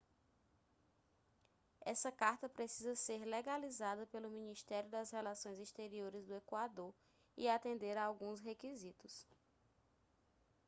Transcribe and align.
essa 1.81 2.11
carta 2.11 2.49
precisa 2.49 2.95
ser 2.95 3.23
legalizada 3.23 4.07
pelo 4.07 4.31
ministério 4.31 4.89
das 4.89 5.11
relações 5.11 5.59
exteriores 5.59 6.25
do 6.25 6.33
equador 6.33 6.91
e 7.37 7.47
atender 7.47 7.95
a 7.99 8.05
alguns 8.05 8.39
requisitos 8.41 9.27